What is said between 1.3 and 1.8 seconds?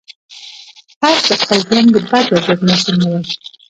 خپل